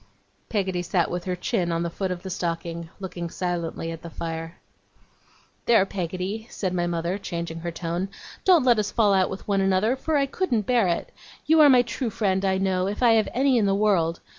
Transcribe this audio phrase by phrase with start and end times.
[0.49, 4.09] Peggotty sat with her chin on the foot of the stocking, looking silently at the
[4.09, 4.57] fire.
[5.67, 8.09] 'There, Peggotty,' said my mother, changing her tone,
[8.43, 11.11] 'don't let us fall out with one another, for I couldn't bear it.
[11.45, 14.21] You are my true friend, I know, if I have any in the world.